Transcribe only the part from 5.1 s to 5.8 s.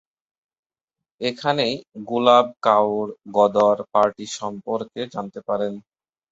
জানতে পারেন।